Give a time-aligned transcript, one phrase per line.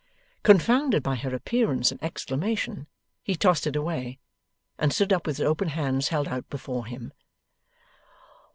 [0.41, 2.87] Confounded by her appearance and exclamation,
[3.21, 4.17] he tossed it away,
[4.79, 7.13] and stood up with his open hands held out before him.